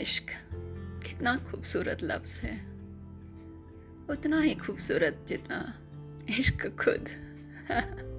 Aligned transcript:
इश्क, 0.00 0.26
कितना 1.06 1.36
खूबसूरत 1.36 1.98
लफ्ज़ 2.02 2.40
है। 2.40 2.66
उतना 4.10 4.40
ही 4.40 4.54
खूबसूरत 4.54 5.24
जितना 5.28 5.80
इश्क 6.28 6.66
खुद। 6.66 7.08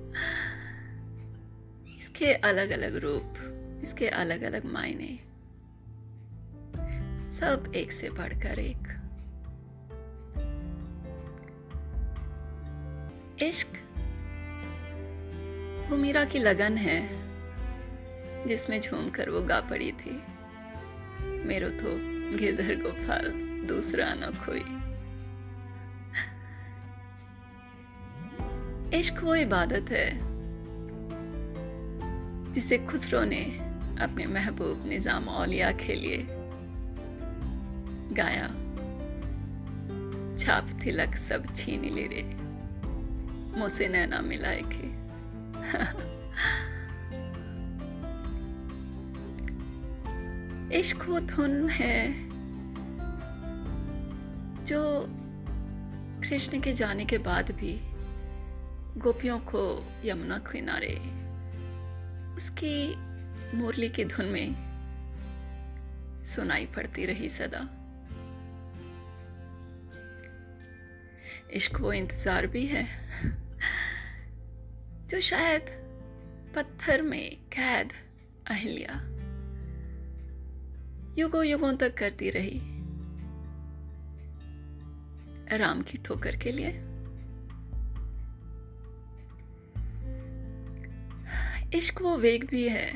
इसके 1.98 2.34
अलग 2.34 2.70
अलग 2.70 2.96
रूप, 2.96 3.34
इसके 3.82 4.08
अलग 4.08 4.42
अलग 4.42 4.66
मायने। 4.66 5.20
सब 7.28 7.72
एक 7.76 7.92
से 7.92 8.10
बढ़कर 8.10 8.60
एक। 8.60 9.02
इश्क 13.44 13.68
वो 15.90 15.98
मीरा 15.98 16.26
की 16.26 16.40
लगन 16.40 16.78
है, 16.78 17.26
जिसमें 18.48 18.82
झूम 18.82 19.10
कर 19.10 19.30
वो 19.30 19.42
गा 19.42 19.62
पड़ी 19.62 19.92
थी। 19.92 20.35
मेरो 21.46 21.70
तो 21.82 21.98
गिरधर 22.38 22.76
गोपाल 22.82 23.32
दूसरा 23.68 24.14
न 24.14 24.32
खोई 24.46 24.66
इश्क 28.94 29.20
वो 29.24 29.36
इबादत 29.36 29.90
है, 29.92 30.10
जिसे 32.54 32.78
खुसरो 32.78 33.24
ने 33.24 33.44
अपने 34.02 34.26
महबूब 34.26 34.86
निज़ाम 34.88 35.28
औलिया 35.30 35.72
के 35.72 35.94
लिए 35.94 36.20
गाया। 38.16 38.48
छाप 40.38 40.70
तिलक 40.84 41.16
सब 41.16 41.54
छीन 41.56 41.82
ले 41.96 42.06
रे, 42.08 42.24
मुझसे 43.60 43.88
नैना 43.88 44.22
मिलाए 44.22 44.62
के। 44.66 44.88
इश्क 50.76 51.04
वो 51.08 51.20
धुन 51.20 51.70
है 51.70 51.98
जो 54.66 54.82
कृष्ण 56.22 56.60
के 56.62 56.74
जाने 56.74 57.06
के 57.06 57.18
बाद 57.18 57.52
भी 57.52 57.74
गोपियों 58.98 59.40
को 59.40 59.64
यमुना 60.06 60.38
किनारे, 60.38 60.96
उसकी 62.38 62.76
मुरली 63.58 63.90
की 63.90 64.06
धुन 64.06 64.26
में 64.26 64.56
सुनाई 66.26 66.66
पड़ती 66.66 67.06
रही 67.06 67.30
सदा। 67.30 67.64
इश्क 71.54 71.80
वो 71.82 71.94
इंतज़ार 71.94 72.48
भी 72.48 72.66
है, 72.66 72.86
जो 75.10 75.22
शायद 75.22 75.76
पत्थर 76.56 77.02
में 77.02 77.36
कैद 77.54 77.94
अहिल्या। 78.52 79.15
युगों 81.18 81.44
युगों 81.46 81.74
तक 81.74 81.94
करती 81.98 82.30
रही। 82.30 82.60
राम 85.58 85.82
की 85.82 85.98
ठोकर 85.98 86.36
के 86.36 86.52
लिए। 86.52 86.70
इश्क 91.78 92.02
वो 92.02 92.18
वेग 92.18 92.48
भी 92.48 92.70
है, 92.70 92.88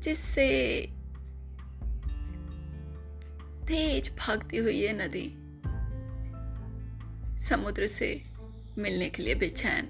जिससे 0.00 0.48
तेज 3.66 4.10
भागती 4.18 4.56
हुई 4.56 4.74
ये 4.74 4.92
नदी 4.92 5.28
समुद्र 7.38 7.86
से 7.86 8.24
मिलने 8.78 9.10
के 9.10 9.22
लिए 9.22 9.34
बेचैन, 9.34 9.88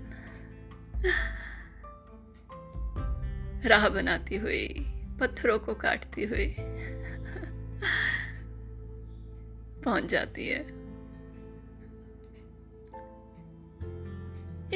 राह 3.66 3.88
बनाती 3.88 4.36
हुई। 4.36 4.91
पत्थरों 5.22 5.58
को 5.58 5.74
काटती 5.74 6.24
हुई 6.24 6.54
पहुँच 9.84 10.04
जाती 10.04 10.48
है। 10.48 10.60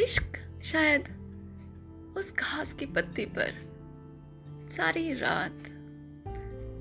इश्क 0.02 0.38
शायद 0.64 1.08
उस 2.16 2.34
घास 2.34 2.72
की 2.72 2.86
पत्ती 2.86 3.24
पर 3.26 3.52
सारी 4.76 5.12
रात 5.12 5.72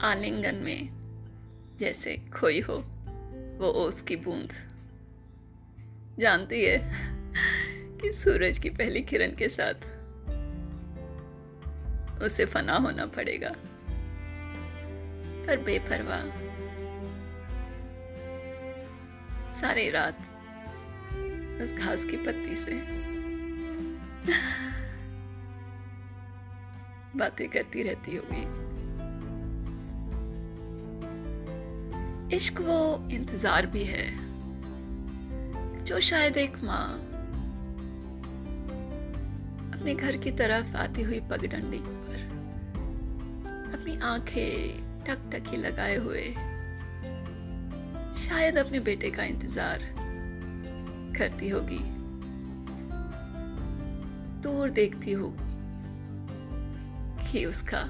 आलिंगन 0.01 0.55
में 0.55 0.89
जैसे 1.79 2.17
खोई 2.17 2.59
हो, 2.59 2.77
वो 3.57 3.71
ओस 3.71 4.01
की 4.01 4.15
बूंद। 4.15 4.53
जानती 6.19 6.63
है 6.65 6.77
कि 7.99 8.13
सूरज 8.13 8.57
की 8.57 8.69
पहली 8.69 9.01
किरण 9.01 9.35
के 9.35 9.49
साथ 9.49 9.87
उसे 12.23 12.45
फना 12.45 12.75
होना 12.77 13.05
पड़ेगा। 13.05 13.51
पर 15.47 15.57
बेपरवाह। 15.57 16.23
सारी 19.53 19.89
रात 19.89 20.19
उस 21.61 21.73
घास 21.73 22.05
की 22.05 22.17
पत्ती 22.17 22.55
से 22.55 22.79
बातें 27.17 27.47
करती 27.49 27.83
रहती 27.83 28.15
होगी। 28.15 28.43
इश्क 32.35 32.59
वो 32.61 33.07
इंतज़ार 33.11 33.65
भी 33.65 33.83
है, 33.83 34.07
जो 35.83 35.99
शायद 35.99 36.37
एक 36.37 36.57
माँ 36.63 36.87
अपने 39.85 39.95
घर 39.95 40.17
की 40.17 40.31
तरफ़ 40.31 40.75
आती 40.77 41.01
हुई 41.01 41.19
पगडंडी 41.19 41.79
पर। 41.83 42.21
अपनी 43.73 43.97
आँखें 43.97 45.03
टकटकी 45.03 45.57
लगाए 45.57 45.95
हुए। 45.95 46.23
शायद 48.19 48.57
अपने 48.57 48.79
बेटे 48.79 49.11
का 49.11 49.23
इंतज़ार 49.23 49.79
करती 51.17 51.49
होगी। 51.49 51.79
दूर 54.41 54.69
देखती 54.69 55.11
होगी 55.11 55.53
कि 57.29 57.45
उसका 57.45 57.83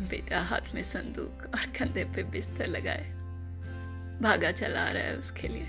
बेटा 0.00 0.40
हाथ 0.40 0.74
में 0.74 0.82
संदूक 0.82 1.46
और 1.54 1.66
कंधे 1.78 2.04
पे 2.04 2.22
बिस्तर 2.22 2.66
लगाए। 2.66 3.12
भागा 4.22 4.52
चला 4.52 4.88
रहा 4.88 5.02
है 5.02 5.16
उसके 5.16 5.48
लिए, 5.48 5.68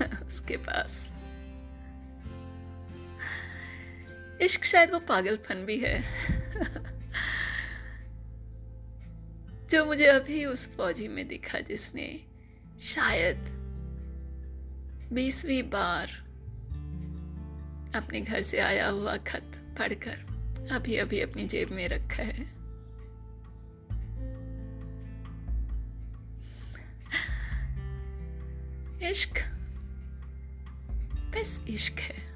उसके 0.26 0.56
पास। 0.56 1.10
इश्क 4.42 4.64
शायद 4.64 4.90
वो 4.90 4.98
पागलपन 4.98 5.54
भी 5.54 5.78
है। 5.78 6.02
जो 9.70 9.86
मुझे 9.86 10.06
अभी 10.06 10.44
उस 10.44 10.76
फौजी 10.76 11.08
में 11.08 11.28
दिखा 11.28 11.60
जिसने 11.60 12.20
शायद 12.80 13.36
बीसवीं 15.12 15.62
बार 15.62 16.06
अपने 17.94 18.20
घर 18.20 18.42
से 18.42 18.58
आया 18.58 18.88
हुआ 18.88 19.16
खत 19.16 19.76
पढ़कर 19.78 20.28
अभी 20.72 20.96
अभी 20.96 21.20
अपनी 21.20 21.46
जेब 21.46 21.70
में 21.70 21.88
रखा 21.88 22.22
है। 22.22 22.58
इश्क। 29.10 29.34
बस 31.34 31.60
इश्क 31.68 31.98
है। 31.98 32.27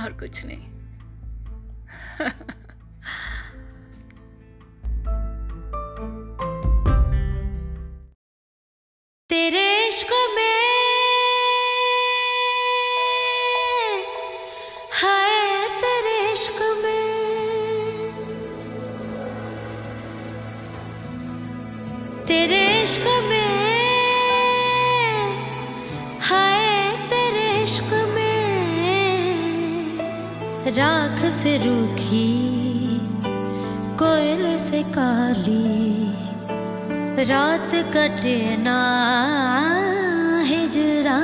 और 0.00 0.12
कुछ 0.20 0.44
नहीं। 0.44 0.66
तेरे 9.30 9.66
इश्क 9.88 10.10
में 10.36 10.60
हाय 14.92 15.68
तेरे 15.82 16.16
इश्क 16.32 16.58
में। 16.82 17.04
तेरे 22.26 22.62
इश्क 22.82 23.06
में 23.28 23.39
राख 30.76 31.18
से 31.32 31.56
रूखी 31.58 32.28
कोयल 34.02 34.44
से 34.58 34.82
काली। 34.82 35.70
रात 37.30 37.70
कटे 37.94 38.56
ना 38.56 38.78
हिजरा 40.46 41.18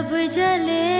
जब 0.00 0.12
जले 0.32 0.99